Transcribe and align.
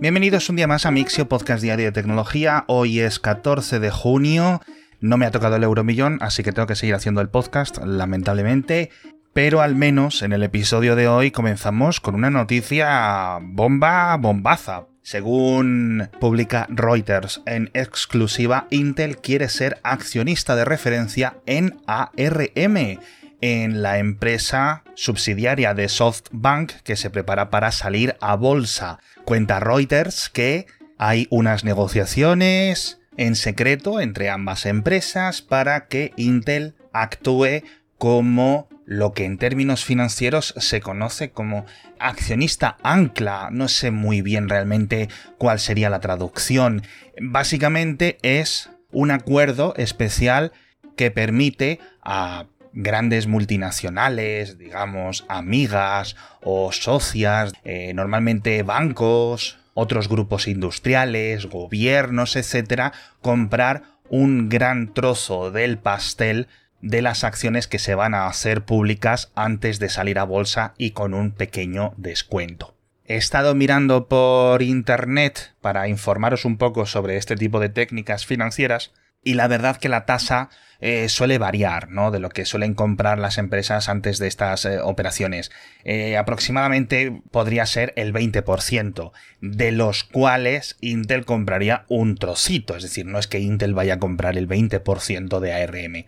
Bienvenidos 0.00 0.48
un 0.48 0.56
día 0.56 0.66
más 0.66 0.86
a 0.86 0.90
Mixio, 0.90 1.28
podcast 1.28 1.62
diario 1.62 1.84
de 1.84 1.92
tecnología. 1.92 2.64
Hoy 2.68 3.00
es 3.00 3.18
14 3.18 3.80
de 3.80 3.90
junio. 3.90 4.62
No 4.98 5.18
me 5.18 5.26
ha 5.26 5.30
tocado 5.30 5.56
el 5.56 5.62
euromillón, 5.62 6.16
así 6.22 6.42
que 6.42 6.52
tengo 6.52 6.66
que 6.66 6.74
seguir 6.74 6.94
haciendo 6.94 7.20
el 7.20 7.28
podcast, 7.28 7.76
lamentablemente. 7.84 8.88
Pero 9.34 9.60
al 9.60 9.74
menos 9.74 10.22
en 10.22 10.32
el 10.32 10.42
episodio 10.42 10.96
de 10.96 11.06
hoy 11.06 11.30
comenzamos 11.30 12.00
con 12.00 12.14
una 12.14 12.30
noticia 12.30 13.40
bomba, 13.42 14.16
bombaza. 14.16 14.86
Según 15.02 16.08
publica 16.18 16.66
Reuters 16.70 17.42
en 17.44 17.68
exclusiva, 17.74 18.68
Intel 18.70 19.18
quiere 19.18 19.50
ser 19.50 19.80
accionista 19.82 20.56
de 20.56 20.64
referencia 20.64 21.36
en 21.44 21.78
ARM, 21.86 22.98
en 23.40 23.82
la 23.82 23.98
empresa 23.98 24.84
subsidiaria 24.94 25.74
de 25.74 25.88
SoftBank 25.88 26.72
que 26.82 26.96
se 26.96 27.10
prepara 27.10 27.50
para 27.50 27.72
salir 27.72 28.16
a 28.20 28.36
bolsa. 28.36 28.98
Cuenta 29.24 29.60
Reuters 29.60 30.28
que 30.28 30.66
hay 30.98 31.26
unas 31.30 31.64
negociaciones 31.64 33.00
en 33.16 33.36
secreto 33.36 34.00
entre 34.00 34.30
ambas 34.30 34.66
empresas 34.66 35.42
para 35.42 35.86
que 35.86 36.12
Intel 36.16 36.74
actúe 36.92 37.62
como 37.98 38.68
lo 38.84 39.12
que 39.12 39.24
en 39.24 39.38
términos 39.38 39.84
financieros 39.84 40.52
se 40.56 40.80
conoce 40.80 41.30
como 41.30 41.64
accionista 41.98 42.76
ancla. 42.82 43.48
No 43.52 43.68
sé 43.68 43.90
muy 43.90 44.20
bien 44.20 44.48
realmente 44.48 45.08
cuál 45.38 45.60
sería 45.60 45.90
la 45.90 46.00
traducción. 46.00 46.82
Básicamente 47.20 48.18
es 48.22 48.70
un 48.90 49.10
acuerdo 49.12 49.74
especial 49.76 50.52
que 50.96 51.10
permite 51.10 51.78
a 52.02 52.46
grandes 52.72 53.26
multinacionales, 53.26 54.58
digamos, 54.58 55.24
amigas 55.28 56.16
o 56.42 56.72
socias, 56.72 57.52
eh, 57.64 57.92
normalmente 57.94 58.62
bancos, 58.62 59.58
otros 59.74 60.08
grupos 60.08 60.48
industriales, 60.48 61.46
gobiernos, 61.46 62.36
etcétera, 62.36 62.92
comprar 63.20 63.82
un 64.08 64.48
gran 64.48 64.92
trozo 64.92 65.50
del 65.50 65.78
pastel 65.78 66.48
de 66.82 67.02
las 67.02 67.24
acciones 67.24 67.66
que 67.66 67.78
se 67.78 67.94
van 67.94 68.14
a 68.14 68.26
hacer 68.26 68.64
públicas 68.64 69.30
antes 69.34 69.78
de 69.78 69.88
salir 69.88 70.18
a 70.18 70.24
bolsa 70.24 70.74
y 70.78 70.90
con 70.92 71.14
un 71.14 71.30
pequeño 71.30 71.92
descuento. 71.96 72.74
He 73.04 73.16
estado 73.16 73.54
mirando 73.54 74.06
por 74.06 74.62
internet 74.62 75.54
para 75.60 75.88
informaros 75.88 76.44
un 76.44 76.56
poco 76.56 76.86
sobre 76.86 77.16
este 77.16 77.36
tipo 77.36 77.58
de 77.58 77.68
técnicas 77.68 78.24
financieras 78.24 78.92
y 79.22 79.34
la 79.34 79.48
verdad 79.48 79.76
que 79.76 79.88
la 79.88 80.06
tasa 80.06 80.50
eh, 80.80 81.10
suele 81.10 81.36
variar, 81.36 81.90
¿no? 81.90 82.10
De 82.10 82.20
lo 82.20 82.30
que 82.30 82.46
suelen 82.46 82.72
comprar 82.72 83.18
las 83.18 83.36
empresas 83.36 83.90
antes 83.90 84.18
de 84.18 84.28
estas 84.28 84.64
eh, 84.64 84.80
operaciones. 84.80 85.50
Eh, 85.84 86.16
aproximadamente 86.16 87.20
podría 87.30 87.66
ser 87.66 87.92
el 87.96 88.14
20%, 88.14 89.12
de 89.42 89.72
los 89.72 90.04
cuales 90.04 90.78
Intel 90.80 91.26
compraría 91.26 91.84
un 91.88 92.16
trocito, 92.16 92.76
es 92.76 92.82
decir, 92.82 93.04
no 93.04 93.18
es 93.18 93.26
que 93.26 93.40
Intel 93.40 93.74
vaya 93.74 93.94
a 93.94 93.98
comprar 93.98 94.38
el 94.38 94.48
20% 94.48 95.38
de 95.40 95.52
ARM. 95.52 96.06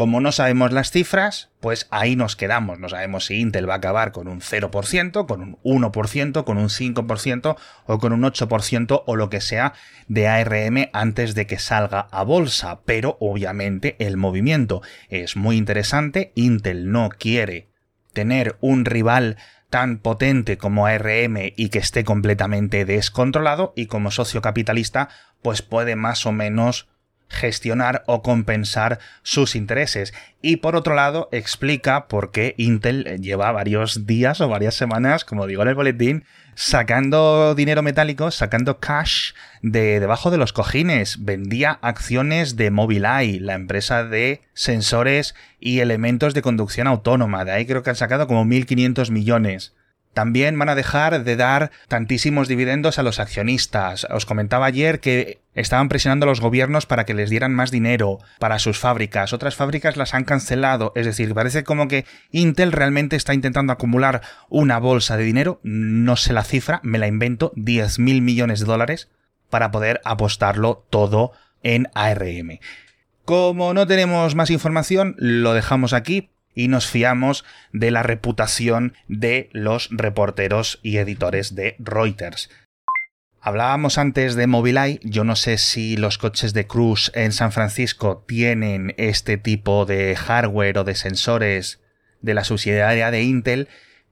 Como 0.00 0.22
no 0.22 0.32
sabemos 0.32 0.72
las 0.72 0.92
cifras, 0.92 1.50
pues 1.60 1.86
ahí 1.90 2.16
nos 2.16 2.34
quedamos. 2.34 2.78
No 2.78 2.88
sabemos 2.88 3.26
si 3.26 3.38
Intel 3.38 3.68
va 3.68 3.74
a 3.74 3.76
acabar 3.76 4.12
con 4.12 4.28
un 4.28 4.40
0%, 4.40 5.26
con 5.26 5.42
un 5.42 5.58
1%, 5.62 6.44
con 6.44 6.56
un 6.56 6.70
5% 6.70 7.56
o 7.84 7.98
con 7.98 8.14
un 8.14 8.22
8% 8.22 9.02
o 9.04 9.16
lo 9.16 9.28
que 9.28 9.42
sea 9.42 9.74
de 10.08 10.26
ARM 10.26 10.88
antes 10.94 11.34
de 11.34 11.46
que 11.46 11.58
salga 11.58 12.08
a 12.12 12.22
bolsa. 12.22 12.80
Pero 12.86 13.18
obviamente 13.20 13.96
el 13.98 14.16
movimiento 14.16 14.80
es 15.10 15.36
muy 15.36 15.58
interesante. 15.58 16.32
Intel 16.34 16.90
no 16.90 17.10
quiere 17.10 17.68
tener 18.14 18.56
un 18.62 18.86
rival 18.86 19.36
tan 19.68 19.98
potente 19.98 20.56
como 20.56 20.86
ARM 20.86 21.52
y 21.54 21.68
que 21.68 21.78
esté 21.78 22.04
completamente 22.04 22.86
descontrolado 22.86 23.74
y 23.76 23.84
como 23.84 24.10
socio 24.10 24.40
capitalista 24.40 25.10
pues 25.42 25.60
puede 25.60 25.94
más 25.94 26.24
o 26.24 26.32
menos 26.32 26.88
gestionar 27.30 28.02
o 28.06 28.22
compensar 28.22 28.98
sus 29.22 29.56
intereses. 29.56 30.12
Y 30.42 30.56
por 30.56 30.76
otro 30.76 30.94
lado, 30.94 31.28
explica 31.32 32.08
por 32.08 32.32
qué 32.32 32.54
Intel 32.58 33.04
lleva 33.22 33.52
varios 33.52 34.06
días 34.06 34.40
o 34.40 34.48
varias 34.48 34.74
semanas, 34.74 35.24
como 35.24 35.46
digo 35.46 35.62
en 35.62 35.68
el 35.68 35.74
boletín, 35.74 36.24
sacando 36.54 37.54
dinero 37.54 37.82
metálico, 37.82 38.30
sacando 38.30 38.80
cash 38.80 39.32
de 39.62 40.00
debajo 40.00 40.30
de 40.30 40.38
los 40.38 40.52
cojines. 40.52 41.24
Vendía 41.24 41.78
acciones 41.82 42.56
de 42.56 42.70
Mobileye, 42.70 43.40
la 43.40 43.54
empresa 43.54 44.04
de 44.04 44.42
sensores 44.52 45.34
y 45.58 45.78
elementos 45.78 46.34
de 46.34 46.42
conducción 46.42 46.86
autónoma. 46.86 47.44
De 47.44 47.52
ahí 47.52 47.64
creo 47.64 47.82
que 47.82 47.90
han 47.90 47.96
sacado 47.96 48.26
como 48.26 48.44
1.500 48.44 49.10
millones. 49.10 49.74
También 50.12 50.58
van 50.58 50.68
a 50.68 50.74
dejar 50.74 51.22
de 51.22 51.36
dar 51.36 51.70
tantísimos 51.86 52.48
dividendos 52.48 52.98
a 52.98 53.04
los 53.04 53.20
accionistas. 53.20 54.06
Os 54.10 54.26
comentaba 54.26 54.66
ayer 54.66 54.98
que 54.98 55.40
estaban 55.54 55.88
presionando 55.88 56.24
a 56.24 56.28
los 56.28 56.40
gobiernos 56.40 56.86
para 56.86 57.04
que 57.04 57.14
les 57.14 57.30
dieran 57.30 57.54
más 57.54 57.70
dinero 57.70 58.18
para 58.40 58.58
sus 58.58 58.78
fábricas. 58.78 59.32
Otras 59.32 59.54
fábricas 59.54 59.96
las 59.96 60.14
han 60.14 60.24
cancelado. 60.24 60.92
Es 60.96 61.06
decir, 61.06 61.32
parece 61.32 61.62
como 61.62 61.86
que 61.86 62.06
Intel 62.32 62.72
realmente 62.72 63.14
está 63.14 63.34
intentando 63.34 63.72
acumular 63.72 64.22
una 64.48 64.78
bolsa 64.78 65.16
de 65.16 65.24
dinero. 65.24 65.60
No 65.62 66.16
sé 66.16 66.32
la 66.32 66.44
cifra, 66.44 66.80
me 66.82 66.98
la 66.98 67.06
invento. 67.06 67.52
10 67.54 68.00
mil 68.00 68.20
millones 68.20 68.60
de 68.60 68.66
dólares 68.66 69.08
para 69.48 69.70
poder 69.70 70.00
apostarlo 70.04 70.86
todo 70.90 71.32
en 71.62 71.88
ARM. 71.94 72.58
Como 73.24 73.74
no 73.74 73.86
tenemos 73.86 74.34
más 74.34 74.50
información, 74.50 75.14
lo 75.18 75.54
dejamos 75.54 75.92
aquí 75.92 76.30
y 76.54 76.68
nos 76.68 76.86
fiamos 76.86 77.44
de 77.72 77.90
la 77.90 78.02
reputación 78.02 78.94
de 79.08 79.48
los 79.52 79.88
reporteros 79.90 80.78
y 80.82 80.98
editores 80.98 81.54
de 81.54 81.76
Reuters. 81.78 82.50
Hablábamos 83.42 83.96
antes 83.96 84.34
de 84.34 84.46
Mobileye, 84.46 85.00
yo 85.02 85.24
no 85.24 85.34
sé 85.34 85.56
si 85.56 85.96
los 85.96 86.18
coches 86.18 86.52
de 86.52 86.66
Cruise 86.66 87.10
en 87.14 87.32
San 87.32 87.52
Francisco 87.52 88.22
tienen 88.28 88.94
este 88.98 89.38
tipo 89.38 89.86
de 89.86 90.14
hardware 90.14 90.78
o 90.78 90.84
de 90.84 90.94
sensores 90.94 91.80
de 92.20 92.34
la 92.34 92.44
subsidiaria 92.44 93.10
de 93.10 93.22
Intel, 93.22 93.68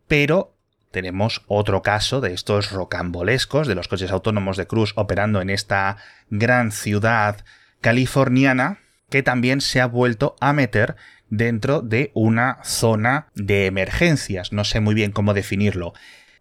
pero 0.06 0.56
tenemos 0.90 1.42
otro 1.46 1.82
caso 1.82 2.22
de 2.22 2.32
estos 2.32 2.70
rocambolescos 2.70 3.68
de 3.68 3.74
los 3.74 3.88
coches 3.88 4.10
autónomos 4.10 4.56
de 4.56 4.66
Cruise 4.66 4.94
operando 4.96 5.42
en 5.42 5.50
esta 5.50 5.98
gran 6.30 6.72
ciudad 6.72 7.44
californiana 7.82 8.78
que 9.10 9.22
también 9.22 9.60
se 9.60 9.80
ha 9.80 9.86
vuelto 9.86 10.36
a 10.40 10.52
meter 10.52 10.96
dentro 11.30 11.80
de 11.80 12.10
una 12.14 12.58
zona 12.64 13.28
de 13.34 13.66
emergencias. 13.66 14.52
No 14.52 14.64
sé 14.64 14.80
muy 14.80 14.94
bien 14.94 15.12
cómo 15.12 15.34
definirlo. 15.34 15.94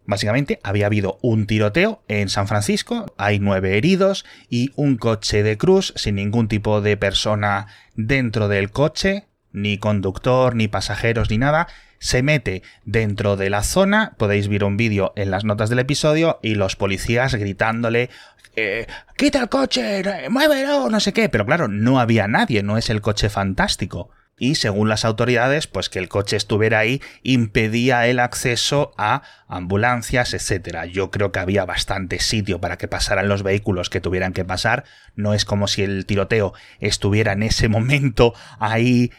Básicamente 0.08 0.58
había 0.62 0.86
habido 0.86 1.18
un 1.20 1.46
tiroteo 1.46 2.02
en 2.08 2.30
San 2.30 2.48
Francisco, 2.48 3.12
hay 3.18 3.40
nueve 3.40 3.76
heridos 3.76 4.24
y 4.48 4.70
un 4.74 4.96
coche 4.96 5.42
de 5.42 5.58
cruz 5.58 5.92
sin 5.96 6.14
ningún 6.14 6.48
tipo 6.48 6.80
de 6.80 6.96
persona 6.96 7.66
dentro 7.94 8.48
del 8.48 8.70
coche, 8.70 9.26
ni 9.52 9.76
conductor, 9.76 10.54
ni 10.54 10.66
pasajeros, 10.66 11.28
ni 11.28 11.36
nada, 11.36 11.68
se 11.98 12.22
mete 12.22 12.62
dentro 12.86 13.36
de 13.36 13.50
la 13.50 13.62
zona, 13.62 14.14
podéis 14.16 14.48
ver 14.48 14.64
un 14.64 14.78
vídeo 14.78 15.12
en 15.14 15.30
las 15.30 15.44
notas 15.44 15.68
del 15.68 15.80
episodio 15.80 16.38
y 16.42 16.54
los 16.54 16.74
policías 16.74 17.34
gritándole 17.34 18.08
eh, 18.56 18.86
quita 19.16 19.40
el 19.40 19.50
coche, 19.50 20.02
muévelo, 20.30 20.88
no 20.88 21.00
sé 21.00 21.12
qué, 21.12 21.28
pero 21.28 21.44
claro, 21.44 21.68
no 21.68 22.00
había 22.00 22.26
nadie, 22.28 22.62
no 22.62 22.78
es 22.78 22.88
el 22.88 23.02
coche 23.02 23.28
fantástico 23.28 24.10
y 24.38 24.54
según 24.54 24.88
las 24.88 25.04
autoridades, 25.04 25.66
pues 25.66 25.88
que 25.88 25.98
el 25.98 26.08
coche 26.08 26.36
estuviera 26.36 26.78
ahí 26.78 27.02
impedía 27.22 28.06
el 28.06 28.20
acceso 28.20 28.92
a 28.96 29.22
ambulancias, 29.48 30.34
etcétera. 30.34 30.86
Yo 30.86 31.10
creo 31.10 31.32
que 31.32 31.40
había 31.40 31.64
bastante 31.64 32.20
sitio 32.20 32.60
para 32.60 32.78
que 32.78 32.88
pasaran 32.88 33.28
los 33.28 33.42
vehículos 33.42 33.90
que 33.90 34.00
tuvieran 34.00 34.32
que 34.32 34.44
pasar. 34.44 34.84
No 35.16 35.34
es 35.34 35.44
como 35.44 35.68
si 35.68 35.82
el 35.82 36.06
tiroteo 36.06 36.54
estuviera 36.80 37.32
en 37.32 37.42
ese 37.42 37.68
momento 37.68 38.34
ahí 38.58 39.10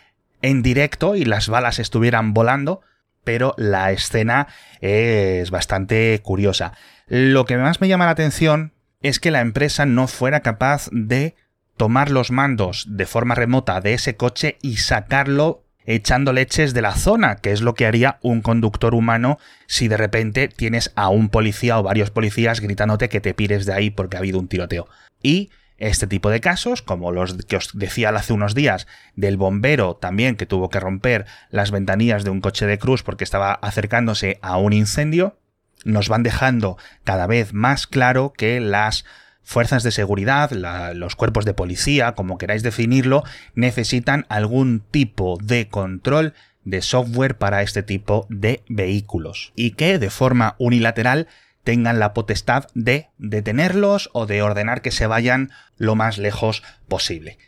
en 0.42 0.62
directo 0.62 1.16
y 1.16 1.26
las 1.26 1.50
balas 1.50 1.80
estuvieran 1.80 2.34
volando, 2.34 2.82
pero 3.24 3.54
la 3.58 3.92
escena 3.92 4.48
es 4.82 5.52
bastante 5.52 6.20
curiosa. 6.24 6.74
Lo 7.08 7.46
que 7.46 7.58
más 7.58 7.82
me 7.82 7.88
llama 7.88 8.06
la 8.06 8.12
atención 8.12 8.74
es 9.02 9.20
que 9.20 9.32
la 9.32 9.42
empresa 9.42 9.86
no 9.86 10.08
fuera 10.08 10.42
capaz 10.42 10.90
de 10.92 11.36
tomar 11.80 12.12
los 12.12 12.30
mandos 12.30 12.86
de 12.90 13.06
forma 13.06 13.36
remota 13.36 13.80
de 13.80 13.94
ese 13.94 14.18
coche 14.18 14.58
y 14.62 14.78
sacarlo 14.78 15.64
echando 15.86 16.34
leches 16.34 16.74
de 16.74 16.82
la 16.82 16.94
zona, 16.94 17.38
que 17.38 17.54
es 17.54 17.62
lo 17.62 17.74
que 17.74 17.86
haría 17.86 18.20
un 18.22 18.42
conductor 18.42 18.94
humano 18.94 19.40
si 19.66 19.88
de 19.88 19.96
repente 19.96 20.50
tienes 20.50 20.92
a 20.96 21.08
un 21.08 21.30
policía 21.30 21.80
o 21.80 21.84
varios 21.84 22.12
policías 22.12 22.60
gritándote 22.60 23.08
que 23.08 23.22
te 23.22 23.34
pires 23.34 23.66
de 23.66 23.72
ahí 23.72 23.92
porque 23.92 24.18
ha 24.18 24.20
habido 24.20 24.40
un 24.40 24.50
tiroteo. 24.50 24.90
Y 25.24 25.52
este 25.78 26.06
tipo 26.06 26.30
de 26.30 26.42
casos, 26.42 26.82
como 26.82 27.14
los 27.14 27.36
que 27.46 27.56
os 27.56 27.70
decía 27.74 28.10
hace 28.10 28.34
unos 28.34 28.56
días, 28.56 28.86
del 29.16 29.38
bombero 29.38 29.96
también 29.96 30.36
que 30.36 30.46
tuvo 30.46 30.70
que 30.70 30.82
romper 30.82 31.28
las 31.50 31.72
ventanillas 31.72 32.26
de 32.26 32.30
un 32.30 32.42
coche 32.42 32.66
de 32.66 32.78
cruz 32.78 33.04
porque 33.04 33.24
estaba 33.24 33.54
acercándose 33.54 34.38
a 34.42 34.58
un 34.58 34.74
incendio, 34.74 35.38
nos 35.86 36.10
van 36.10 36.24
dejando 36.24 36.78
cada 37.06 37.26
vez 37.26 37.54
más 37.54 37.88
claro 37.88 38.34
que 38.36 38.60
las 38.60 39.06
fuerzas 39.50 39.82
de 39.82 39.90
seguridad, 39.90 40.52
los 40.94 41.16
cuerpos 41.16 41.44
de 41.44 41.56
policía, 41.56 42.12
como 42.12 42.38
queráis 42.38 42.62
definirlo, 42.62 43.24
necesitan 43.56 44.28
algún 44.30 44.80
tipo 44.80 45.40
de 45.42 45.68
control 45.68 46.36
de 46.66 46.84
software 46.84 47.36
para 47.36 47.64
este 47.64 47.82
tipo 47.82 48.28
de 48.30 48.62
vehículos 48.70 49.52
y 49.56 49.72
que 49.72 49.98
de 49.98 50.12
forma 50.12 50.54
unilateral 50.60 51.28
tengan 51.64 51.98
la 51.98 52.14
potestad 52.14 52.68
de 52.76 53.10
detenerlos 53.18 54.12
o 54.14 54.28
de 54.28 54.44
ordenar 54.44 54.84
que 54.84 54.92
se 54.92 55.08
vayan 55.08 55.50
lo 55.78 55.96
más 55.96 56.20
lejos 56.20 56.62
posible. 56.88 57.40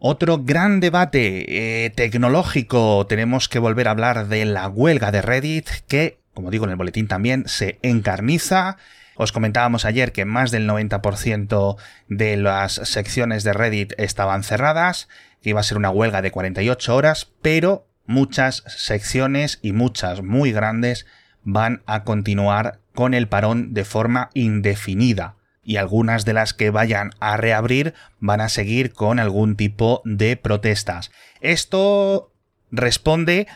Otro 0.00 0.38
gran 0.38 0.80
debate 0.80 1.84
eh, 1.84 1.90
tecnológico, 1.90 3.06
tenemos 3.06 3.48
que 3.48 3.60
volver 3.60 3.86
a 3.86 3.92
hablar 3.92 4.26
de 4.26 4.44
la 4.46 4.66
huelga 4.66 5.12
de 5.12 5.22
Reddit, 5.22 5.68
que, 5.86 6.18
como 6.34 6.50
digo 6.50 6.64
en 6.64 6.72
el 6.72 6.76
boletín 6.76 7.06
también, 7.06 7.44
se 7.46 7.78
encarniza. 7.82 8.78
Os 9.16 9.32
comentábamos 9.32 9.84
ayer 9.84 10.12
que 10.12 10.24
más 10.24 10.50
del 10.50 10.68
90% 10.68 11.76
de 12.08 12.36
las 12.36 12.74
secciones 12.74 13.44
de 13.44 13.52
Reddit 13.52 13.92
estaban 13.98 14.42
cerradas, 14.42 15.08
que 15.42 15.50
iba 15.50 15.60
a 15.60 15.64
ser 15.64 15.76
una 15.76 15.90
huelga 15.90 16.22
de 16.22 16.30
48 16.30 16.94
horas, 16.94 17.32
pero 17.42 17.86
muchas 18.06 18.64
secciones 18.66 19.58
y 19.62 19.72
muchas 19.72 20.22
muy 20.22 20.52
grandes 20.52 21.06
van 21.42 21.82
a 21.86 22.04
continuar 22.04 22.80
con 22.94 23.14
el 23.14 23.28
parón 23.28 23.74
de 23.74 23.84
forma 23.84 24.30
indefinida 24.34 25.36
y 25.62 25.76
algunas 25.76 26.24
de 26.24 26.34
las 26.34 26.52
que 26.52 26.70
vayan 26.70 27.10
a 27.20 27.36
reabrir 27.36 27.94
van 28.20 28.40
a 28.40 28.48
seguir 28.48 28.92
con 28.92 29.18
algún 29.18 29.56
tipo 29.56 30.02
de 30.04 30.36
protestas. 30.36 31.10
Esto 31.40 32.32
responde, 32.70 33.46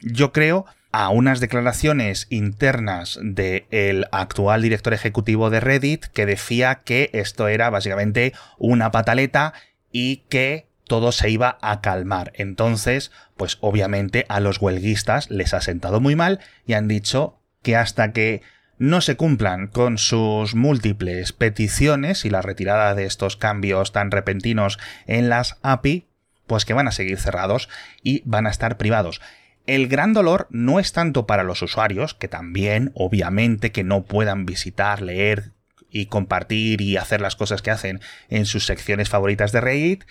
yo 0.00 0.32
creo, 0.32 0.66
a 0.92 1.08
unas 1.08 1.40
declaraciones 1.40 2.26
internas 2.30 3.18
del 3.22 4.06
actual 4.12 4.62
director 4.62 4.92
ejecutivo 4.92 5.50
de 5.50 5.60
Reddit 5.60 6.04
que 6.06 6.26
decía 6.26 6.82
que 6.84 7.10
esto 7.14 7.48
era 7.48 7.70
básicamente 7.70 8.34
una 8.58 8.90
pataleta 8.90 9.54
y 9.90 10.18
que 10.28 10.66
todo 10.86 11.10
se 11.10 11.30
iba 11.30 11.58
a 11.62 11.80
calmar. 11.80 12.32
Entonces, 12.34 13.10
pues 13.38 13.56
obviamente 13.60 14.26
a 14.28 14.40
los 14.40 14.60
huelguistas 14.60 15.30
les 15.30 15.54
ha 15.54 15.62
sentado 15.62 16.00
muy 16.00 16.14
mal 16.14 16.40
y 16.66 16.74
han 16.74 16.88
dicho 16.88 17.38
que 17.62 17.76
hasta 17.76 18.12
que 18.12 18.42
no 18.78 19.00
se 19.00 19.16
cumplan 19.16 19.68
con 19.68 19.96
sus 19.96 20.54
múltiples 20.54 21.32
peticiones 21.32 22.24
y 22.24 22.30
la 22.30 22.42
retirada 22.42 22.94
de 22.94 23.06
estos 23.06 23.36
cambios 23.36 23.92
tan 23.92 24.10
repentinos 24.10 24.78
en 25.06 25.28
las 25.28 25.56
API, 25.62 26.08
pues 26.46 26.64
que 26.64 26.74
van 26.74 26.88
a 26.88 26.92
seguir 26.92 27.18
cerrados 27.18 27.68
y 28.02 28.22
van 28.26 28.46
a 28.46 28.50
estar 28.50 28.76
privados. 28.76 29.20
El 29.66 29.86
gran 29.86 30.12
dolor 30.12 30.48
no 30.50 30.80
es 30.80 30.92
tanto 30.92 31.26
para 31.26 31.44
los 31.44 31.62
usuarios, 31.62 32.14
que 32.14 32.28
también, 32.28 32.90
obviamente, 32.94 33.70
que 33.70 33.84
no 33.84 34.02
puedan 34.02 34.44
visitar, 34.44 35.02
leer 35.02 35.52
y 35.88 36.06
compartir 36.06 36.80
y 36.80 36.96
hacer 36.96 37.20
las 37.20 37.36
cosas 37.36 37.62
que 37.62 37.70
hacen 37.70 38.00
en 38.28 38.46
sus 38.46 38.66
secciones 38.66 39.08
favoritas 39.08 39.52
de 39.52 39.60
Reddit, 39.60 40.04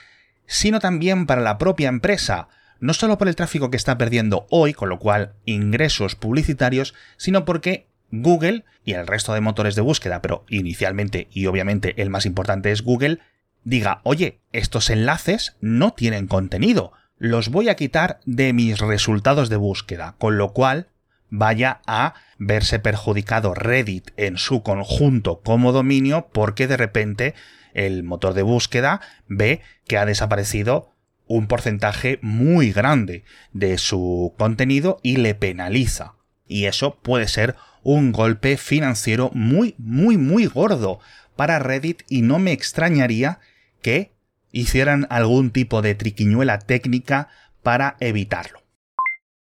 sino 0.46 0.80
también 0.80 1.26
para 1.26 1.42
la 1.42 1.58
propia 1.58 1.90
empresa, 1.90 2.48
no 2.80 2.94
solo 2.94 3.18
por 3.18 3.28
el 3.28 3.36
tráfico 3.36 3.70
que 3.70 3.78
está 3.78 3.98
perdiendo 3.98 4.48
hoy, 4.50 4.74
con 4.74 4.90
lo 4.90 5.00
cual 5.00 5.34
ingresos 5.46 6.16
publicitarios, 6.16 6.94
sino 7.18 7.46
porque 7.46 7.88
Google 8.12 8.64
y 8.86 8.94
el 8.94 9.08
resto 9.08 9.34
de 9.34 9.42
motores 9.42 9.76
de 9.76 9.82
búsqueda, 9.82 10.22
pero 10.22 10.46
inicialmente 10.50 11.28
y 11.32 11.46
obviamente 11.46 12.02
el 12.02 12.10
más 12.10 12.26
importante 12.26 12.72
es 12.72 12.84
Google, 12.84 13.20
diga, 13.64 14.02
oye, 14.04 14.40
estos 14.52 14.90
enlaces 14.90 15.56
no 15.62 15.92
tienen 15.92 16.28
contenido, 16.28 16.94
los 17.22 17.50
voy 17.50 17.70
a 17.70 17.76
quitar 17.76 18.20
de 18.26 18.52
mis 18.52 18.80
resultados 18.80 19.50
de 19.50 19.56
búsqueda, 19.56 20.16
con 20.18 20.40
lo 20.40 20.54
cual 20.54 20.88
vaya 21.30 21.80
a 21.86 22.16
verse 22.40 22.80
perjudicado 22.80 23.54
Reddit 23.54 24.10
en 24.18 24.40
su 24.40 24.64
conjunto 24.64 25.42
como 25.42 25.72
dominio 25.72 26.30
porque 26.34 26.66
de 26.66 26.78
repente 26.78 27.36
el 27.76 28.02
motor 28.02 28.34
de 28.34 28.42
búsqueda 28.42 29.02
ve 29.28 29.62
que 29.86 30.00
ha 30.00 30.08
desaparecido 30.08 30.96
un 31.28 31.46
porcentaje 31.46 32.18
muy 32.24 32.72
grande 32.72 33.24
de 33.54 33.78
su 33.78 34.34
contenido 34.40 35.00
y 35.04 35.18
le 35.18 35.36
penaliza. 35.36 36.16
Y 36.48 36.66
eso 36.66 36.96
puede 37.04 37.28
ser 37.28 37.56
un 37.84 38.14
golpe 38.14 38.58
financiero 38.58 39.30
muy, 39.36 39.76
muy, 39.78 40.18
muy 40.18 40.48
gordo 40.48 41.00
para 41.36 41.60
Reddit 41.60 42.02
y 42.10 42.24
no 42.24 42.40
me 42.40 42.52
extrañaría 42.52 43.40
que 43.84 44.12
hicieran 44.52 45.08
algún 45.10 45.52
tipo 45.52 45.82
de 45.82 45.96
triquiñuela 45.96 46.60
técnica 46.60 47.30
para 47.64 47.96
evitarlo. 48.00 48.62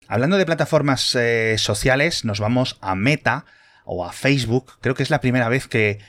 Hablando 0.07 0.37
de 0.37 0.45
plataformas 0.45 1.15
eh, 1.15 1.55
sociales, 1.57 2.25
nos 2.25 2.39
vamos 2.39 2.77
a 2.81 2.95
Meta 2.95 3.45
o 3.85 4.05
a 4.05 4.11
Facebook. 4.11 4.73
Creo 4.81 4.95
que 4.95 5.03
es 5.03 5.09
la 5.09 5.21
primera 5.21 5.47
vez 5.47 5.67
que 5.67 5.99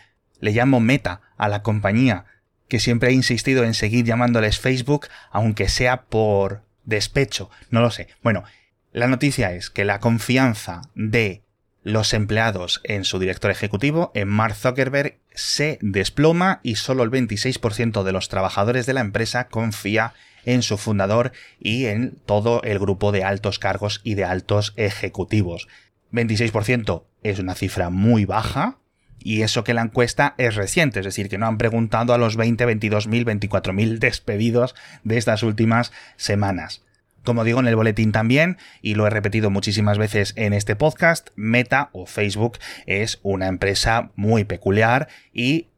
le 0.41 0.53
llamo 0.53 0.81
Meta 0.81 1.21
a 1.37 1.49
la 1.49 1.63
compañía, 1.63 2.25
que 2.69 2.81
siempre 2.81 3.11
he 3.11 3.13
insistido 3.13 3.65
en 3.65 3.75
seguir 3.75 4.05
llamándoles 4.05 4.59
Facebook, 4.59 5.07
aunque 5.31 5.69
sea 5.69 6.03
por 6.03 6.63
despecho. 6.85 7.49
No 7.71 7.81
lo 7.81 7.91
sé. 7.91 8.09
Bueno, 8.23 8.45
la 8.93 9.07
noticia 9.07 9.53
es 9.53 9.71
que 9.71 9.85
la 9.85 10.01
confianza 10.01 10.83
de 10.95 11.43
los 11.83 12.15
empleados 12.15 12.81
en 12.85 13.05
su 13.05 13.19
director 13.19 13.51
ejecutivo, 13.51 14.13
en 14.15 14.29
Mark 14.29 14.55
Zuckerberg, 14.55 15.19
se 15.35 15.79
desploma 15.81 16.61
y 16.63 16.77
solo 16.77 17.03
el 17.03 17.11
26% 17.11 18.03
de 18.03 18.13
los 18.13 18.29
trabajadores 18.29 18.87
de 18.87 18.95
la 18.95 19.01
empresa 19.01 19.49
confía 19.49 20.15
en 20.45 20.63
su 20.63 20.79
fundador 20.79 21.33
y 21.59 21.87
en 21.87 22.17
todo 22.27 22.63
el 22.63 22.79
grupo 22.79 23.13
de 23.13 23.25
altos 23.25 23.59
cargos 23.59 24.01
y 24.05 24.15
de 24.15 24.25
altos 24.25 24.75
ejecutivos. 24.77 25.69
26% 26.13 27.05
es 27.23 27.39
una 27.39 27.55
cifra 27.55 27.91
muy 27.91 28.25
baja 28.25 28.79
y 29.19 29.43
eso 29.43 29.65
que 29.65 29.75
la 29.75 29.83
encuesta 29.83 30.35
es 30.39 30.57
reciente, 30.57 31.01
es 31.01 31.05
decir, 31.05 31.29
que 31.29 31.39
no 31.39 31.47
han 31.47 31.59
preguntado 31.59 32.13
a 32.13 32.19
los 32.19 32.37
20, 32.37 32.67
22.000, 32.67 33.49
24.000 33.49 33.99
despedidos 33.99 34.75
de 35.05 35.17
estas 35.17 35.43
últimas 35.43 35.93
semanas. 36.17 36.83
Como 37.25 37.45
digo 37.45 37.61
en 37.61 37.69
el 37.69 37.77
boletín 37.77 38.13
también, 38.13 38.59
y 38.81 38.95
lo 38.95 39.07
he 39.07 39.11
repetido 39.11 39.51
muchísimas 39.51 39.99
veces 39.99 40.33
en 40.37 40.53
este 40.53 40.77
podcast, 40.77 41.31
Meta 41.37 41.91
o 41.93 42.07
Facebook 42.07 42.59
es 42.87 43.21
una 43.23 43.47
empresa 43.47 44.11
muy 44.17 44.45
peculiar 44.45 45.09
y 45.33 45.69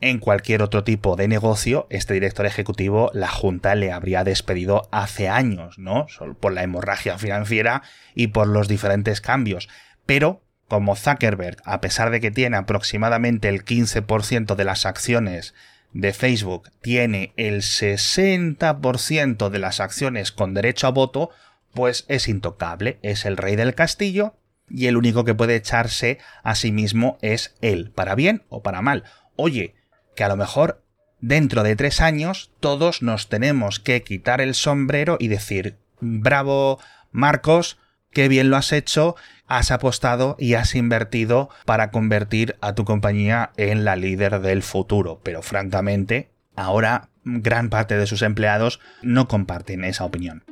en 0.00 0.18
cualquier 0.18 0.60
otro 0.60 0.84
tipo 0.84 1.16
de 1.16 1.28
negocio, 1.28 1.86
este 1.88 2.12
director 2.14 2.44
ejecutivo, 2.44 3.10
la 3.14 3.28
Junta 3.28 3.74
le 3.74 3.90
habría 3.90 4.22
despedido 4.22 4.88
hace 4.92 5.28
años, 5.30 5.78
¿no? 5.78 6.06
Por 6.40 6.52
la 6.52 6.62
hemorragia 6.62 7.16
financiera 7.16 7.82
y 8.14 8.26
por 8.26 8.46
los 8.46 8.68
diferentes 8.68 9.22
cambios. 9.22 9.68
Pero, 10.04 10.42
como 10.68 10.94
Zuckerberg, 10.96 11.56
a 11.64 11.80
pesar 11.80 12.10
de 12.10 12.20
que 12.20 12.30
tiene 12.30 12.56
aproximadamente 12.56 13.48
el 13.48 13.64
15% 13.64 14.56
de 14.56 14.64
las 14.64 14.84
acciones 14.84 15.54
de 15.94 16.12
Facebook 16.12 16.70
tiene 16.82 17.32
el 17.36 17.62
60% 17.62 19.48
de 19.48 19.58
las 19.58 19.80
acciones 19.80 20.32
con 20.32 20.52
derecho 20.52 20.88
a 20.88 20.90
voto, 20.90 21.30
pues 21.72 22.04
es 22.08 22.28
intocable, 22.28 22.98
es 23.02 23.24
el 23.24 23.36
rey 23.36 23.56
del 23.56 23.74
castillo 23.74 24.34
y 24.68 24.86
el 24.86 24.96
único 24.96 25.24
que 25.24 25.34
puede 25.34 25.56
echarse 25.56 26.18
a 26.42 26.54
sí 26.56 26.72
mismo 26.72 27.16
es 27.22 27.54
él, 27.62 27.90
para 27.94 28.14
bien 28.14 28.42
o 28.48 28.62
para 28.62 28.82
mal. 28.82 29.04
Oye, 29.36 29.74
que 30.16 30.24
a 30.24 30.28
lo 30.28 30.36
mejor 30.36 30.82
dentro 31.20 31.62
de 31.62 31.76
tres 31.76 32.00
años 32.00 32.50
todos 32.60 33.00
nos 33.00 33.28
tenemos 33.28 33.78
que 33.78 34.02
quitar 34.02 34.40
el 34.40 34.54
sombrero 34.54 35.16
y 35.20 35.28
decir, 35.28 35.78
bravo 36.00 36.80
Marcos, 37.12 37.78
qué 38.10 38.28
bien 38.28 38.50
lo 38.50 38.56
has 38.56 38.72
hecho, 38.72 39.14
has 39.46 39.70
apostado 39.70 40.36
y 40.38 40.54
has 40.54 40.74
invertido 40.74 41.50
para 41.64 41.90
convertir 41.90 42.56
a 42.60 42.74
tu 42.74 42.84
compañía 42.84 43.52
en 43.56 43.84
la 43.84 43.96
líder 43.96 44.40
del 44.40 44.62
futuro. 44.62 45.20
Pero 45.22 45.42
francamente, 45.42 46.30
ahora 46.56 47.08
gran 47.24 47.70
parte 47.70 47.96
de 47.96 48.06
sus 48.06 48.22
empleados 48.22 48.80
no 49.02 49.28
comparten 49.28 49.84
esa 49.84 50.04
opinión. 50.04 50.44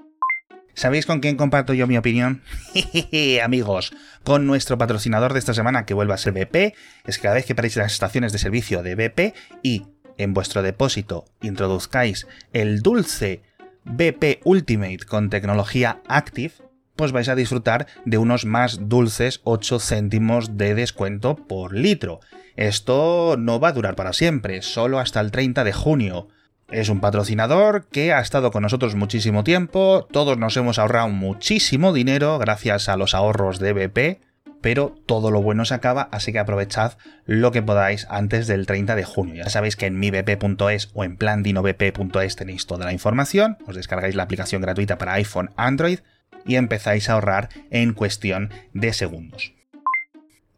¿Sabéis 0.75 1.04
con 1.04 1.20
quién 1.20 1.37
comparto 1.37 1.75
yo 1.75 1.87
mi 1.87 1.99
opinión? 1.99 2.42
Amigos, 3.44 3.92
con 4.25 4.46
nuestro 4.46 4.78
patrocinador 4.78 5.34
de 5.34 5.38
esta 5.38 5.52
semana 5.52 5.84
que 5.84 5.92
vuelve 5.92 6.14
a 6.14 6.18
ser 6.18 6.32
BP, 6.32 6.75
es 7.06 7.18
que 7.18 7.22
cada 7.22 7.34
vez 7.34 7.44
que 7.44 7.54
paréis 7.54 7.76
las 7.76 7.92
estaciones 7.92 8.32
de 8.32 8.38
servicio 8.38 8.82
de 8.82 8.94
BP 8.94 9.34
y 9.62 9.87
en 10.16 10.32
vuestro 10.32 10.62
depósito 10.62 11.26
introduzcáis 11.42 12.26
el 12.52 12.80
dulce 12.80 13.42
BP 13.84 14.40
Ultimate 14.44 15.00
con 15.06 15.28
tecnología 15.28 16.00
Active, 16.08 16.54
pues 16.96 17.12
vais 17.12 17.28
a 17.28 17.34
disfrutar 17.34 17.87
de 18.04 18.18
unos 18.18 18.44
más 18.44 18.88
dulces 18.88 19.40
8 19.44 19.78
céntimos 19.78 20.56
de 20.56 20.75
descuento 20.75 21.37
por 21.37 21.75
litro. 21.75 22.20
Esto 22.56 23.37
no 23.38 23.61
va 23.61 23.68
a 23.68 23.72
durar 23.72 23.94
para 23.94 24.12
siempre, 24.12 24.62
solo 24.62 24.99
hasta 24.99 25.20
el 25.20 25.30
30 25.30 25.64
de 25.64 25.72
junio. 25.72 26.28
Es 26.70 26.88
un 26.88 27.00
patrocinador 27.00 27.87
que 27.88 28.12
ha 28.12 28.20
estado 28.20 28.50
con 28.50 28.62
nosotros 28.62 28.94
muchísimo 28.94 29.44
tiempo, 29.44 30.06
todos 30.11 30.38
nos 30.38 30.56
hemos 30.56 30.78
ahorrado 30.78 31.08
muchísimo 31.08 31.92
dinero 31.92 32.38
gracias 32.38 32.88
a 32.88 32.96
los 32.96 33.14
ahorros 33.14 33.58
de 33.58 33.72
BP, 33.75 34.22
pero 34.62 34.94
todo 35.04 35.30
lo 35.30 35.42
bueno 35.42 35.66
se 35.66 35.75
acaba, 35.75 36.08
así 36.12 36.32
que 36.32 36.38
aprovechad 36.38 36.94
lo 37.26 37.52
que 37.52 37.61
podáis 37.61 38.06
antes 38.08 38.46
del 38.46 38.64
30 38.64 38.94
de 38.94 39.04
junio. 39.04 39.44
Ya 39.44 39.50
sabéis 39.50 39.76
que 39.76 39.87
en 39.87 39.99
mibp.es 39.99 40.90
o 40.94 41.04
en 41.04 41.16
plandinobp.es 41.18 42.37
tenéis 42.37 42.66
toda 42.66 42.87
la 42.87 42.92
información, 42.92 43.58
os 43.66 43.76
descargáis 43.76 44.14
la 44.14 44.22
aplicación 44.22 44.62
gratuita 44.62 44.96
para 44.96 45.14
iPhone, 45.14 45.50
Android 45.56 45.99
y 46.46 46.56
empezáis 46.56 47.08
a 47.08 47.14
ahorrar 47.14 47.48
en 47.70 47.92
cuestión 47.94 48.50
de 48.72 48.92
segundos. 48.92 49.52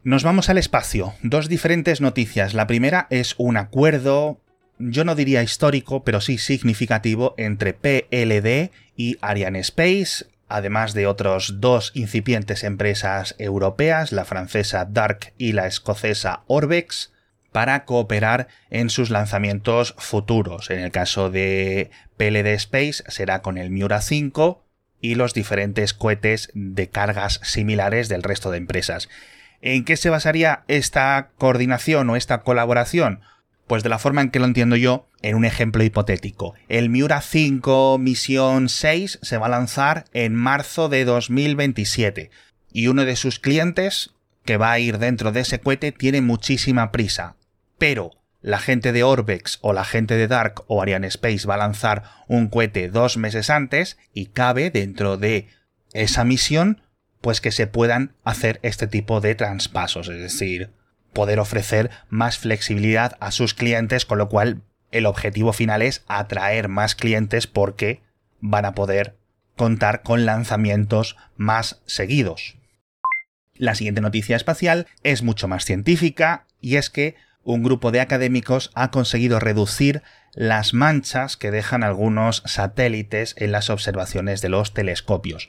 Nos 0.02 0.22
vamos 0.22 0.50
al 0.50 0.58
espacio. 0.58 1.14
Dos 1.22 1.48
diferentes 1.48 2.02
noticias. 2.02 2.52
La 2.52 2.66
primera 2.66 3.06
es 3.08 3.34
un 3.38 3.56
acuerdo, 3.56 4.38
yo 4.78 5.04
no 5.04 5.14
diría 5.14 5.42
histórico, 5.42 6.04
pero 6.04 6.20
sí 6.20 6.36
significativo 6.36 7.34
entre 7.38 7.72
PLD 7.72 8.70
y 8.96 9.16
Ariane 9.20 9.60
Space. 9.60 10.26
además 10.46 10.92
de 10.92 11.06
otros 11.06 11.60
dos 11.60 11.90
incipientes 11.94 12.64
empresas 12.64 13.34
europeas, 13.38 14.12
la 14.12 14.26
francesa 14.26 14.84
Dark 14.84 15.32
y 15.38 15.52
la 15.52 15.66
escocesa 15.66 16.42
Orbex, 16.46 17.12
para 17.50 17.86
cooperar 17.86 18.48
en 18.68 18.90
sus 18.90 19.08
lanzamientos 19.08 19.94
futuros. 19.96 20.70
En 20.70 20.80
el 20.80 20.90
caso 20.90 21.30
de 21.30 21.90
PLD 22.18 22.48
Space 22.54 23.02
será 23.08 23.40
con 23.40 23.56
el 23.56 23.70
Miura 23.70 24.02
5 24.02 24.63
y 25.04 25.16
los 25.16 25.34
diferentes 25.34 25.92
cohetes 25.92 26.48
de 26.54 26.88
cargas 26.88 27.38
similares 27.42 28.08
del 28.08 28.22
resto 28.22 28.50
de 28.50 28.56
empresas. 28.56 29.10
¿En 29.60 29.84
qué 29.84 29.98
se 29.98 30.08
basaría 30.08 30.64
esta 30.66 31.28
coordinación 31.36 32.08
o 32.08 32.16
esta 32.16 32.40
colaboración? 32.40 33.20
Pues 33.66 33.82
de 33.82 33.90
la 33.90 33.98
forma 33.98 34.22
en 34.22 34.30
que 34.30 34.38
lo 34.38 34.46
entiendo 34.46 34.76
yo, 34.76 35.06
en 35.20 35.36
un 35.36 35.44
ejemplo 35.44 35.84
hipotético. 35.84 36.54
El 36.70 36.88
Miura 36.88 37.20
5 37.20 37.98
Misión 37.98 38.70
6 38.70 39.18
se 39.20 39.36
va 39.36 39.44
a 39.44 39.50
lanzar 39.50 40.06
en 40.14 40.34
marzo 40.34 40.88
de 40.88 41.04
2027 41.04 42.30
y 42.72 42.86
uno 42.86 43.04
de 43.04 43.16
sus 43.16 43.38
clientes, 43.38 44.14
que 44.46 44.56
va 44.56 44.72
a 44.72 44.78
ir 44.78 44.96
dentro 44.96 45.32
de 45.32 45.40
ese 45.40 45.58
cohete, 45.58 45.92
tiene 45.92 46.22
muchísima 46.22 46.92
prisa. 46.92 47.36
Pero 47.76 48.12
la 48.44 48.58
gente 48.58 48.92
de 48.92 49.02
Orbex 49.02 49.58
o 49.62 49.72
la 49.72 49.86
gente 49.86 50.18
de 50.18 50.28
Dark 50.28 50.64
o 50.66 50.82
Ariane 50.82 51.06
Space 51.06 51.46
va 51.46 51.54
a 51.54 51.58
lanzar 51.58 52.02
un 52.28 52.48
cohete 52.48 52.90
dos 52.90 53.16
meses 53.16 53.48
antes 53.48 53.96
y 54.12 54.26
cabe 54.26 54.70
dentro 54.70 55.16
de 55.16 55.48
esa 55.94 56.24
misión 56.24 56.82
pues 57.22 57.40
que 57.40 57.50
se 57.50 57.66
puedan 57.66 58.12
hacer 58.22 58.60
este 58.62 58.86
tipo 58.86 59.22
de 59.22 59.34
traspasos, 59.34 60.08
es 60.08 60.20
decir, 60.20 60.68
poder 61.14 61.40
ofrecer 61.40 61.88
más 62.10 62.36
flexibilidad 62.36 63.16
a 63.18 63.30
sus 63.30 63.54
clientes, 63.54 64.04
con 64.04 64.18
lo 64.18 64.28
cual 64.28 64.60
el 64.90 65.06
objetivo 65.06 65.54
final 65.54 65.80
es 65.80 66.04
atraer 66.06 66.68
más 66.68 66.94
clientes 66.94 67.46
porque 67.46 68.02
van 68.40 68.66
a 68.66 68.74
poder 68.74 69.16
contar 69.56 70.02
con 70.02 70.26
lanzamientos 70.26 71.16
más 71.38 71.80
seguidos. 71.86 72.58
La 73.54 73.74
siguiente 73.74 74.02
noticia 74.02 74.36
espacial 74.36 74.86
es 75.02 75.22
mucho 75.22 75.48
más 75.48 75.64
científica 75.64 76.44
y 76.60 76.76
es 76.76 76.90
que 76.90 77.14
un 77.44 77.62
grupo 77.62 77.92
de 77.92 78.00
académicos 78.00 78.70
ha 78.74 78.90
conseguido 78.90 79.38
reducir 79.38 80.02
las 80.32 80.74
manchas 80.74 81.36
que 81.36 81.50
dejan 81.50 81.84
algunos 81.84 82.42
satélites 82.46 83.34
en 83.38 83.52
las 83.52 83.70
observaciones 83.70 84.40
de 84.40 84.48
los 84.48 84.74
telescopios. 84.74 85.48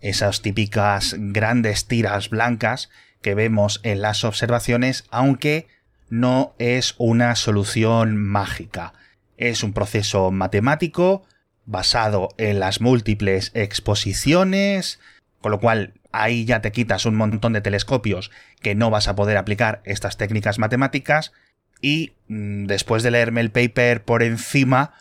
Esas 0.00 0.42
típicas 0.42 1.14
grandes 1.18 1.86
tiras 1.86 2.28
blancas 2.28 2.90
que 3.22 3.34
vemos 3.34 3.80
en 3.82 4.02
las 4.02 4.24
observaciones, 4.24 5.04
aunque 5.10 5.68
no 6.08 6.54
es 6.58 6.94
una 6.98 7.34
solución 7.34 8.16
mágica. 8.16 8.92
Es 9.36 9.62
un 9.62 9.72
proceso 9.72 10.30
matemático 10.30 11.24
basado 11.64 12.28
en 12.36 12.60
las 12.60 12.80
múltiples 12.80 13.50
exposiciones, 13.54 15.00
con 15.40 15.50
lo 15.52 15.60
cual 15.60 15.94
ahí 16.22 16.44
ya 16.44 16.60
te 16.60 16.72
quitas 16.72 17.06
un 17.06 17.14
montón 17.14 17.52
de 17.52 17.60
telescopios 17.60 18.30
que 18.60 18.74
no 18.74 18.90
vas 18.90 19.08
a 19.08 19.14
poder 19.14 19.36
aplicar 19.36 19.82
estas 19.84 20.16
técnicas 20.16 20.58
matemáticas 20.58 21.32
y 21.80 22.14
mm, 22.28 22.66
después 22.66 23.02
de 23.02 23.10
leerme 23.10 23.40
el 23.40 23.50
paper 23.50 24.02
por 24.04 24.22
encima, 24.22 24.92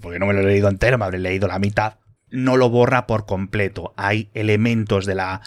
porque 0.00 0.18
no 0.18 0.26
me 0.26 0.34
lo 0.34 0.40
he 0.40 0.44
leído 0.44 0.68
entero, 0.68 0.98
me 0.98 1.04
habré 1.04 1.18
leído 1.18 1.48
la 1.48 1.58
mitad, 1.58 1.94
no 2.30 2.56
lo 2.56 2.68
borra 2.70 3.06
por 3.06 3.26
completo. 3.26 3.94
Hay 3.96 4.30
elementos 4.34 5.06
de 5.06 5.14
la 5.14 5.40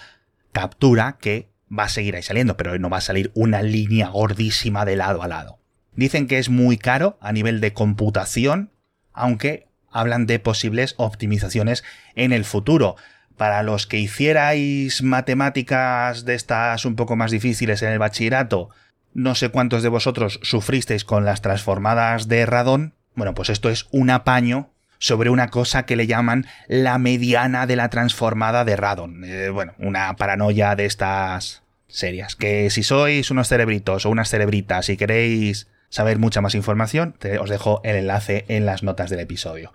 captura 0.52 1.18
que 1.20 1.50
va 1.78 1.84
a 1.84 1.90
seguir 1.90 2.16
ahí 2.16 2.24
saliendo, 2.24 2.58
pero 2.58 2.78
no 2.80 2.90
va 2.90 2.98
a 2.98 3.02
salir 3.02 3.32
una 3.36 3.62
línea 3.62 4.10
gordísima 4.10 4.86
de 4.86 4.96
lado 4.96 5.22
a 5.22 5.28
lado. 5.28 5.60
Dicen 5.96 6.28
que 6.28 6.40
es 6.40 6.50
muy 6.50 6.78
caro 6.78 7.18
a 7.22 7.32
nivel 7.34 7.60
de 7.62 7.74
computación, 7.74 8.72
aunque 9.14 9.68
hablan 9.92 10.26
de 10.26 10.40
posibles 10.40 10.96
optimizaciones 10.98 11.84
en 12.16 12.32
el 12.32 12.46
futuro. 12.46 12.96
Para 13.40 13.64
los 13.64 13.88
que 13.88 14.00
hicierais 14.00 15.02
matemáticas 15.02 16.26
de 16.26 16.36
estas 16.36 16.84
un 16.84 16.98
poco 16.98 17.16
más 17.16 17.32
difíciles 17.32 17.82
en 17.82 17.94
el 17.94 17.98
bachillerato, 17.98 18.70
no 19.14 19.34
sé 19.34 19.48
cuántos 19.48 19.82
de 19.82 19.88
vosotros 19.88 20.42
sufristeis 20.44 21.06
con 21.06 21.24
las 21.24 21.42
transformadas 21.42 22.28
de 22.28 22.46
radón. 22.46 22.96
Bueno, 23.16 23.34
pues 23.36 23.50
esto 23.50 23.70
es 23.70 23.88
un 23.92 24.10
apaño 24.10 24.72
sobre 24.98 25.30
una 25.30 25.48
cosa 25.48 25.84
que 25.84 25.96
le 25.96 26.06
llaman 26.06 26.48
la 26.68 26.98
mediana 26.98 27.66
de 27.66 27.78
la 27.78 27.90
transformada 27.90 28.66
de 28.66 28.76
Radon. 28.76 29.24
Eh, 29.24 29.48
bueno, 29.48 29.74
una 29.78 30.14
paranoia 30.18 30.76
de 30.76 30.84
estas 30.84 31.64
serias. 31.88 32.36
Que 32.36 32.70
si 32.70 32.84
sois 32.84 33.32
unos 33.32 33.48
cerebritos 33.48 34.06
o 34.06 34.10
unas 34.10 34.30
cerebritas 34.30 34.90
y 34.90 34.98
queréis 34.98 35.70
saber 35.88 36.20
mucha 36.20 36.42
más 36.42 36.56
información, 36.56 37.16
os 37.40 37.50
dejo 37.50 37.80
el 37.86 37.96
enlace 37.96 38.44
en 38.50 38.66
las 38.66 38.84
notas 38.84 39.10
del 39.10 39.22
episodio. 39.22 39.72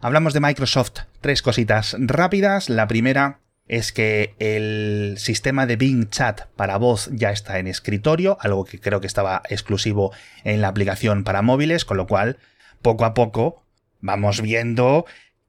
Hablamos 0.00 0.34
de 0.34 0.40
Microsoft. 0.40 1.00
Tres 1.26 1.42
cositas 1.42 1.96
rápidas. 1.98 2.70
La 2.70 2.86
primera 2.86 3.40
es 3.66 3.90
que 3.90 4.36
el 4.38 5.16
sistema 5.18 5.66
de 5.66 5.74
Bing 5.74 6.08
Chat 6.08 6.42
para 6.54 6.76
voz 6.76 7.10
ya 7.10 7.32
está 7.32 7.58
en 7.58 7.66
escritorio, 7.66 8.38
algo 8.40 8.64
que 8.64 8.78
creo 8.78 9.00
que 9.00 9.08
estaba 9.08 9.42
exclusivo 9.48 10.12
en 10.44 10.60
la 10.60 10.68
aplicación 10.68 11.24
para 11.24 11.42
móviles, 11.42 11.84
con 11.84 11.96
lo 11.96 12.06
cual 12.06 12.38
poco 12.80 13.04
a 13.04 13.12
poco 13.12 13.64
vamos 14.00 14.40
viendo 14.40 15.04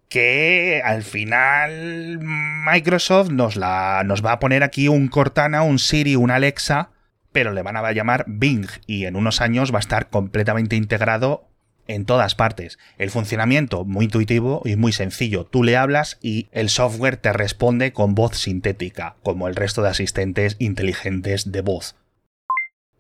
que 0.09 0.81
al 0.83 1.03
final 1.03 2.21
Microsoft 2.23 3.29
nos, 3.29 3.55
la, 3.55 4.01
nos 4.03 4.25
va 4.25 4.31
a 4.31 4.39
poner 4.39 4.63
aquí 4.63 4.87
un 4.87 5.09
Cortana, 5.09 5.61
un 5.61 5.77
Siri, 5.77 6.15
un 6.15 6.31
Alexa, 6.31 6.89
pero 7.31 7.53
le 7.53 7.61
van 7.61 7.77
a 7.77 7.91
llamar 7.91 8.23
Bing 8.25 8.65
y 8.87 9.05
en 9.05 9.15
unos 9.15 9.41
años 9.41 9.71
va 9.71 9.77
a 9.77 9.81
estar 9.81 10.09
completamente 10.09 10.75
integrado 10.75 11.46
en 11.87 12.05
todas 12.05 12.35
partes. 12.35 12.77
El 12.97 13.11
funcionamiento 13.11 13.85
muy 13.85 14.05
intuitivo 14.05 14.61
y 14.65 14.75
muy 14.75 14.91
sencillo. 14.91 15.45
Tú 15.45 15.63
le 15.63 15.77
hablas 15.77 16.17
y 16.21 16.47
el 16.51 16.69
software 16.69 17.17
te 17.17 17.33
responde 17.33 17.93
con 17.93 18.15
voz 18.15 18.37
sintética, 18.37 19.15
como 19.23 19.47
el 19.47 19.55
resto 19.55 19.81
de 19.81 19.89
asistentes 19.89 20.55
inteligentes 20.59 21.51
de 21.51 21.61
voz. 21.61 21.95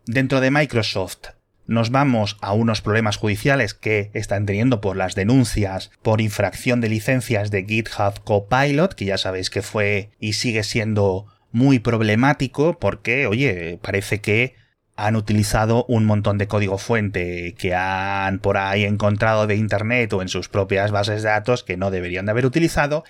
Dentro 0.05 0.39
de 0.39 0.51
Microsoft 0.51 1.29
nos 1.67 1.91
vamos 1.91 2.37
a 2.41 2.53
unos 2.53 2.81
problemas 2.81 3.17
judiciales 3.17 3.73
que 3.73 4.09
están 4.13 4.45
teniendo 4.45 4.79
por 4.79 4.95
las 4.95 5.15
denuncias 5.15 5.91
por 6.01 6.21
infracción 6.21 6.79
de 6.79 6.89
licencias 6.89 7.51
de 7.51 7.65
GitHub 7.65 8.23
Copilot, 8.23 8.93
que 8.93 9.05
ya 9.05 9.17
sabéis 9.17 9.49
que 9.49 9.61
fue 9.61 10.11
y 10.19 10.33
sigue 10.33 10.63
siendo 10.63 11.25
muy 11.51 11.79
problemático 11.79 12.79
porque, 12.79 13.27
oye, 13.27 13.79
parece 13.81 14.21
que 14.21 14.55
han 14.97 15.15
utilizado 15.15 15.85
un 15.87 16.05
montón 16.05 16.37
de 16.37 16.47
código 16.47 16.77
fuente 16.77 17.55
que 17.57 17.73
han 17.75 18.39
por 18.39 18.57
ahí 18.57 18.83
encontrado 18.83 19.47
de 19.47 19.55
Internet 19.55 20.11
o 20.13 20.21
en 20.21 20.27
sus 20.27 20.49
propias 20.49 20.91
bases 20.91 21.23
de 21.23 21.29
datos 21.29 21.63
que 21.63 21.77
no 21.77 21.91
deberían 21.91 22.25
de 22.25 22.31
haber 22.31 22.45
utilizado 22.45 23.03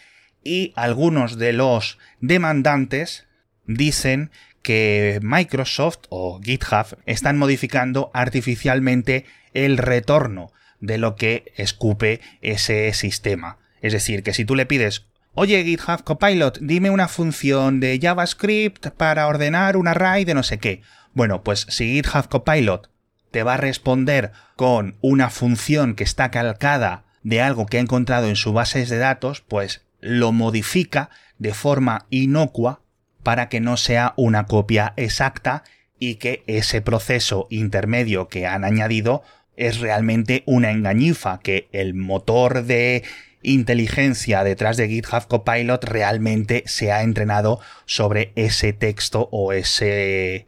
y 0.43 0.73
algunos 0.75 1.37
de 1.37 1.53
los 1.53 1.97
demandantes 2.19 3.25
dicen 3.65 4.31
que 4.61 5.19
Microsoft 5.21 5.99
o 6.09 6.41
GitHub 6.41 6.97
están 7.05 7.37
modificando 7.37 8.11
artificialmente 8.13 9.25
el 9.53 9.77
retorno 9.77 10.51
de 10.79 10.97
lo 10.97 11.15
que 11.15 11.51
escupe 11.55 12.21
ese 12.41 12.93
sistema. 12.93 13.57
Es 13.81 13.93
decir, 13.93 14.23
que 14.23 14.33
si 14.33 14.45
tú 14.45 14.55
le 14.55 14.65
pides, 14.65 15.05
oye 15.33 15.63
GitHub 15.63 16.03
Copilot, 16.03 16.59
dime 16.59 16.89
una 16.89 17.07
función 17.07 17.79
de 17.79 17.99
JavaScript 18.01 18.89
para 18.91 19.27
ordenar 19.27 19.77
un 19.77 19.87
array 19.87 20.25
de 20.25 20.33
no 20.33 20.43
sé 20.43 20.57
qué. 20.57 20.81
Bueno, 21.17 21.41
pues 21.41 21.65
si 21.67 21.95
GitHub 21.95 22.29
Copilot 22.29 22.91
te 23.31 23.41
va 23.41 23.55
a 23.55 23.57
responder 23.57 24.33
con 24.55 24.97
una 25.01 25.31
función 25.31 25.95
que 25.95 26.03
está 26.03 26.29
calcada 26.29 27.05
de 27.23 27.41
algo 27.41 27.65
que 27.65 27.77
ha 27.77 27.81
encontrado 27.81 28.27
en 28.27 28.35
su 28.35 28.53
base 28.53 28.85
de 28.85 28.99
datos, 28.99 29.41
pues 29.41 29.81
lo 29.99 30.31
modifica 30.31 31.09
de 31.39 31.55
forma 31.55 32.05
inocua 32.11 32.83
para 33.23 33.49
que 33.49 33.59
no 33.59 33.77
sea 33.77 34.13
una 34.15 34.45
copia 34.45 34.93
exacta 34.95 35.63
y 35.97 36.17
que 36.17 36.43
ese 36.45 36.81
proceso 36.81 37.47
intermedio 37.49 38.27
que 38.27 38.45
han 38.45 38.63
añadido 38.63 39.23
es 39.55 39.79
realmente 39.79 40.43
una 40.45 40.69
engañifa, 40.69 41.39
que 41.39 41.67
el 41.71 41.95
motor 41.95 42.63
de 42.63 43.03
inteligencia 43.41 44.43
detrás 44.43 44.77
de 44.77 44.87
GitHub 44.87 45.27
Copilot 45.27 45.83
realmente 45.83 46.61
se 46.67 46.91
ha 46.91 47.01
entrenado 47.01 47.59
sobre 47.87 48.33
ese 48.35 48.71
texto 48.71 49.29
o 49.31 49.51
ese 49.51 50.45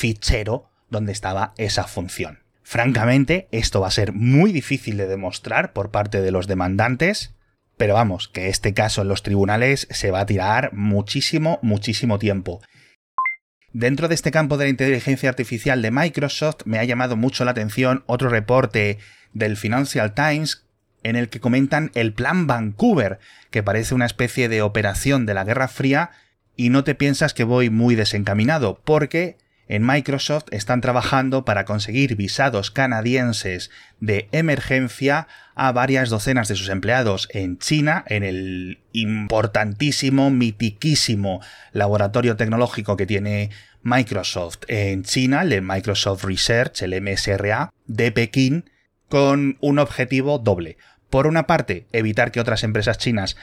fichero 0.00 0.70
donde 0.88 1.12
estaba 1.12 1.52
esa 1.58 1.84
función. 1.84 2.38
Francamente, 2.62 3.48
esto 3.52 3.82
va 3.82 3.88
a 3.88 3.90
ser 3.90 4.14
muy 4.14 4.50
difícil 4.50 4.96
de 4.96 5.06
demostrar 5.06 5.74
por 5.74 5.90
parte 5.90 6.22
de 6.22 6.30
los 6.30 6.46
demandantes, 6.46 7.34
pero 7.76 7.94
vamos, 7.94 8.28
que 8.28 8.48
este 8.48 8.72
caso 8.72 9.02
en 9.02 9.08
los 9.08 9.22
tribunales 9.22 9.86
se 9.90 10.10
va 10.10 10.20
a 10.20 10.26
tirar 10.26 10.72
muchísimo, 10.72 11.58
muchísimo 11.60 12.18
tiempo. 12.18 12.62
Dentro 13.74 14.08
de 14.08 14.14
este 14.14 14.30
campo 14.30 14.56
de 14.56 14.64
la 14.64 14.70
inteligencia 14.70 15.28
artificial 15.28 15.82
de 15.82 15.90
Microsoft 15.90 16.62
me 16.64 16.78
ha 16.78 16.84
llamado 16.84 17.16
mucho 17.16 17.44
la 17.44 17.50
atención 17.50 18.02
otro 18.06 18.30
reporte 18.30 18.98
del 19.34 19.58
Financial 19.58 20.14
Times 20.14 20.64
en 21.02 21.16
el 21.16 21.28
que 21.28 21.40
comentan 21.40 21.90
el 21.94 22.14
Plan 22.14 22.46
Vancouver, 22.46 23.18
que 23.50 23.62
parece 23.62 23.94
una 23.94 24.06
especie 24.06 24.48
de 24.48 24.62
operación 24.62 25.26
de 25.26 25.34
la 25.34 25.44
Guerra 25.44 25.68
Fría, 25.68 26.10
y 26.56 26.70
no 26.70 26.84
te 26.84 26.94
piensas 26.94 27.34
que 27.34 27.44
voy 27.44 27.68
muy 27.68 27.96
desencaminado, 27.96 28.80
porque 28.84 29.36
en 29.70 29.86
Microsoft 29.86 30.46
están 30.50 30.80
trabajando 30.80 31.44
para 31.44 31.64
conseguir 31.64 32.16
visados 32.16 32.72
canadienses 32.72 33.70
de 34.00 34.28
emergencia 34.32 35.28
a 35.54 35.70
varias 35.70 36.10
docenas 36.10 36.48
de 36.48 36.56
sus 36.56 36.68
empleados 36.70 37.28
en 37.30 37.56
China, 37.56 38.02
en 38.08 38.24
el 38.24 38.80
importantísimo, 38.90 40.30
mitiquísimo 40.30 41.40
laboratorio 41.70 42.34
tecnológico 42.36 42.96
que 42.96 43.06
tiene 43.06 43.50
Microsoft 43.84 44.58
en 44.66 45.04
China, 45.04 45.42
el 45.42 45.62
Microsoft 45.62 46.24
Research, 46.24 46.82
el 46.82 47.00
MSRA, 47.00 47.72
de 47.86 48.10
Pekín, 48.10 48.70
con 49.08 49.56
un 49.60 49.78
objetivo 49.78 50.40
doble. 50.40 50.78
Por 51.10 51.28
una 51.28 51.46
parte, 51.46 51.86
evitar 51.92 52.32
que 52.32 52.40
otras 52.40 52.64
empresas 52.64 52.98
chinas 52.98 53.36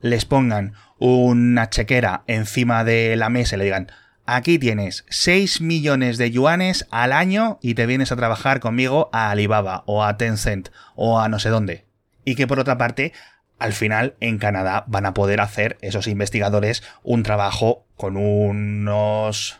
les 0.00 0.24
pongan 0.24 0.72
una 0.98 1.68
chequera 1.68 2.22
encima 2.28 2.82
de 2.82 3.14
la 3.16 3.28
mesa 3.28 3.56
y 3.56 3.58
le 3.58 3.64
digan, 3.64 3.90
aquí 4.26 4.58
tienes 4.58 5.04
6 5.08 5.60
millones 5.60 6.18
de 6.18 6.30
yuanes 6.30 6.86
al 6.90 7.12
año 7.12 7.58
y 7.62 7.74
te 7.74 7.86
vienes 7.86 8.12
a 8.12 8.16
trabajar 8.16 8.60
conmigo 8.60 9.08
a 9.12 9.30
Alibaba 9.30 9.84
o 9.86 10.04
a 10.04 10.16
Tencent 10.16 10.68
o 10.94 11.20
a 11.20 11.28
no 11.28 11.38
sé 11.38 11.48
dónde. 11.48 11.84
Y 12.24 12.34
que 12.34 12.46
por 12.46 12.60
otra 12.60 12.76
parte, 12.76 13.12
al 13.58 13.72
final 13.72 14.16
en 14.20 14.38
Canadá 14.38 14.84
van 14.88 15.06
a 15.06 15.14
poder 15.14 15.40
hacer 15.40 15.78
esos 15.80 16.06
investigadores 16.08 16.82
un 17.02 17.22
trabajo 17.22 17.86
con 17.96 18.16
unos 18.16 19.58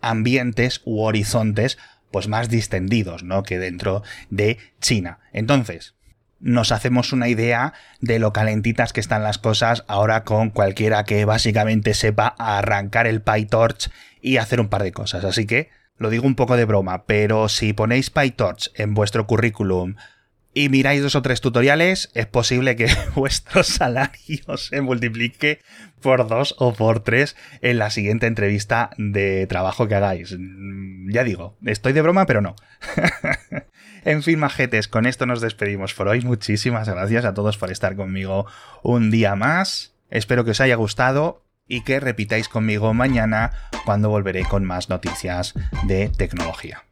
ambientes 0.00 0.82
u 0.84 1.02
horizontes 1.02 1.78
pues 2.10 2.28
más 2.28 2.48
distendidos, 2.48 3.22
¿no? 3.22 3.42
Que 3.42 3.58
dentro 3.58 4.02
de 4.30 4.58
China. 4.80 5.20
Entonces, 5.32 5.94
nos 6.40 6.72
hacemos 6.72 7.12
una 7.12 7.28
idea 7.28 7.72
de 8.00 8.18
lo 8.18 8.32
calentitas 8.32 8.92
que 8.92 9.00
están 9.00 9.22
las 9.22 9.38
cosas 9.38 9.84
ahora 9.88 10.24
con 10.24 10.50
cualquiera 10.50 11.04
que 11.04 11.24
básicamente 11.24 11.94
sepa 11.94 12.34
arrancar 12.38 13.06
el 13.06 13.22
PyTorch 13.22 13.90
y 14.20 14.36
hacer 14.36 14.60
un 14.60 14.68
par 14.68 14.82
de 14.82 14.92
cosas. 14.92 15.24
Así 15.24 15.46
que 15.46 15.70
lo 15.96 16.10
digo 16.10 16.26
un 16.26 16.36
poco 16.36 16.56
de 16.56 16.64
broma, 16.64 17.04
pero 17.06 17.48
si 17.48 17.72
ponéis 17.72 18.10
PyTorch 18.10 18.70
en 18.74 18.94
vuestro 18.94 19.26
currículum 19.26 19.96
y 20.54 20.68
miráis 20.70 21.02
dos 21.02 21.14
o 21.14 21.22
tres 21.22 21.40
tutoriales, 21.40 22.10
es 22.14 22.26
posible 22.26 22.76
que 22.76 22.88
vuestro 23.14 23.62
salario 23.62 24.56
se 24.56 24.80
multiplique 24.80 25.60
por 26.00 26.26
dos 26.26 26.54
o 26.58 26.72
por 26.72 27.00
tres 27.00 27.36
en 27.60 27.78
la 27.78 27.90
siguiente 27.90 28.26
entrevista 28.26 28.90
de 28.96 29.46
trabajo 29.46 29.88
que 29.88 29.96
hagáis. 29.96 30.34
Mm, 30.38 31.10
ya 31.10 31.24
digo, 31.24 31.56
estoy 31.64 31.92
de 31.92 32.02
broma, 32.02 32.26
pero 32.26 32.40
no. 32.40 32.56
en 34.04 34.22
fin, 34.22 34.38
majetes, 34.38 34.88
con 34.88 35.06
esto 35.06 35.26
nos 35.26 35.40
despedimos 35.40 35.94
por 35.94 36.08
hoy. 36.08 36.22
Muchísimas 36.22 36.88
gracias 36.88 37.24
a 37.24 37.34
todos 37.34 37.58
por 37.58 37.70
estar 37.70 37.96
conmigo 37.96 38.46
un 38.82 39.10
día 39.10 39.34
más. 39.36 39.94
Espero 40.10 40.44
que 40.44 40.52
os 40.52 40.60
haya 40.60 40.76
gustado 40.76 41.44
y 41.68 41.82
que 41.82 42.00
repitáis 42.00 42.48
conmigo 42.48 42.92
mañana 42.94 43.52
cuando 43.84 44.08
volveré 44.08 44.44
con 44.44 44.64
más 44.64 44.88
noticias 44.88 45.54
de 45.84 46.08
tecnología. 46.08 46.87